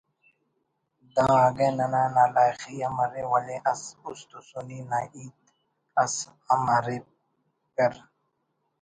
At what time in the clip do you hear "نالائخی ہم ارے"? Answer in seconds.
2.15-3.23